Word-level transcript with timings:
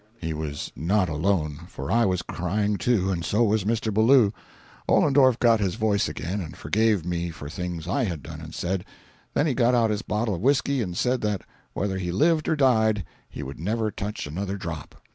He 0.17 0.33
was 0.33 0.71
not 0.75 1.09
alone, 1.09 1.67
for 1.67 1.91
I 1.91 2.05
was 2.05 2.23
crying 2.23 2.77
too, 2.77 3.11
and 3.11 3.23
so 3.23 3.43
was 3.43 3.65
Mr. 3.65 3.93
Ballou. 3.93 4.33
Ollendorff 4.89 5.37
got 5.37 5.59
his 5.59 5.75
voice 5.75 6.09
again 6.09 6.41
and 6.41 6.57
forgave 6.57 7.05
me 7.05 7.29
for 7.29 7.51
things 7.51 7.87
I 7.87 8.05
had 8.05 8.23
done 8.23 8.41
and 8.41 8.51
said. 8.55 8.83
Then 9.35 9.45
he 9.45 9.53
got 9.53 9.75
out 9.75 9.91
his 9.91 10.01
bottle 10.01 10.33
of 10.33 10.41
whisky 10.41 10.81
and 10.81 10.97
said 10.97 11.21
that 11.21 11.43
whether 11.73 11.99
he 11.99 12.11
lived 12.11 12.47
or 12.49 12.55
died 12.55 13.05
he 13.29 13.43
would 13.43 13.59
never 13.59 13.91
touch 13.91 14.25
another 14.25 14.57
drop. 14.57 14.95